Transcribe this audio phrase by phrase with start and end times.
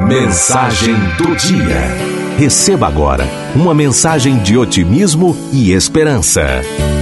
[0.00, 2.36] Mensagem do dia.
[2.38, 6.42] Receba agora uma mensagem de otimismo e esperança.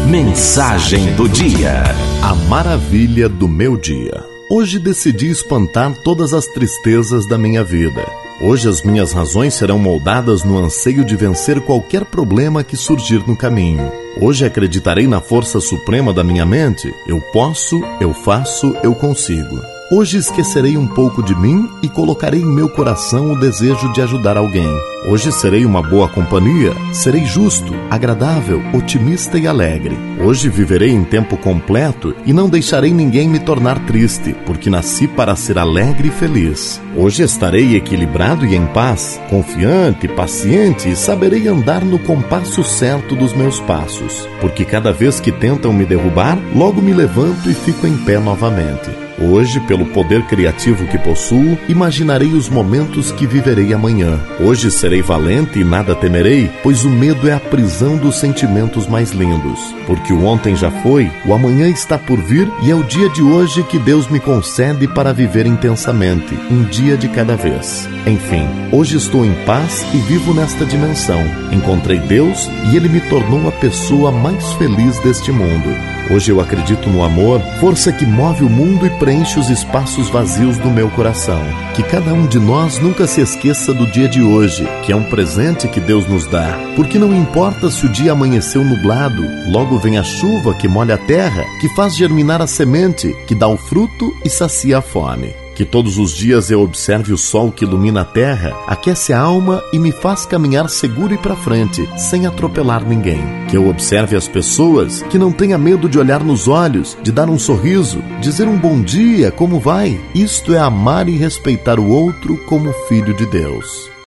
[0.08, 1.84] Mensagem do dia.
[2.20, 4.22] A maravilha do meu dia.
[4.50, 8.04] Hoje decidi espantar todas as tristezas da minha vida.
[8.42, 13.36] Hoje as minhas razões serão moldadas no anseio de vencer qualquer problema que surgir no
[13.36, 13.90] caminho.
[14.20, 16.92] Hoje acreditarei na força suprema da minha mente.
[17.06, 19.79] Eu posso, eu faço, eu consigo.
[19.92, 24.36] Hoje esquecerei um pouco de mim e colocarei em meu coração o desejo de ajudar
[24.36, 24.70] alguém.
[25.08, 29.98] Hoje serei uma boa companhia, serei justo, agradável, otimista e alegre.
[30.22, 35.34] Hoje viverei em tempo completo e não deixarei ninguém me tornar triste, porque nasci para
[35.34, 36.80] ser alegre e feliz.
[36.96, 43.32] Hoje estarei equilibrado e em paz, confiante, paciente e saberei andar no compasso certo dos
[43.32, 47.96] meus passos, porque cada vez que tentam me derrubar, logo me levanto e fico em
[47.96, 48.99] pé novamente.
[49.20, 54.18] Hoje, pelo poder criativo que possuo, imaginarei os momentos que viverei amanhã.
[54.40, 59.10] Hoje serei valente e nada temerei, pois o medo é a prisão dos sentimentos mais
[59.10, 59.60] lindos.
[59.86, 63.20] Porque o ontem já foi, o amanhã está por vir e é o dia de
[63.20, 67.86] hoje que Deus me concede para viver intensamente, um dia de cada vez.
[68.06, 71.20] Enfim, hoje estou em paz e vivo nesta dimensão.
[71.52, 75.99] Encontrei Deus e Ele me tornou a pessoa mais feliz deste mundo.
[76.12, 80.58] Hoje eu acredito no amor, força que move o mundo e preenche os espaços vazios
[80.58, 81.40] do meu coração.
[81.72, 85.04] Que cada um de nós nunca se esqueça do dia de hoje, que é um
[85.04, 86.58] presente que Deus nos dá.
[86.74, 89.22] Porque não importa se o dia amanheceu nublado,
[89.52, 93.46] logo vem a chuva que molha a terra, que faz germinar a semente, que dá
[93.46, 95.32] o fruto e sacia a fome.
[95.60, 99.62] Que todos os dias eu observe o sol que ilumina a terra, aquece a alma
[99.74, 103.20] e me faz caminhar seguro e para frente, sem atropelar ninguém.
[103.46, 107.28] Que eu observe as pessoas, que não tenha medo de olhar nos olhos, de dar
[107.28, 110.00] um sorriso, dizer um bom dia, como vai?
[110.14, 113.90] Isto é amar e respeitar o outro como filho de Deus.